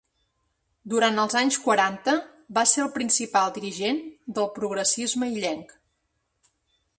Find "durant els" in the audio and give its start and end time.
0.93-1.35